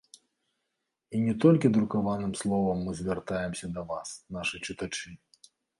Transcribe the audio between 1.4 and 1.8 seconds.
толькі